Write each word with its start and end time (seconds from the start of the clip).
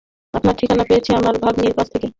আপনার 0.33 0.55
ঠিকানা 0.55 0.83
পেয়েছি 0.83 1.09
আমার 1.13 1.35
ভাগ্নির 1.43 1.73
কাছ 1.77 1.87
থেকে। 1.93 2.07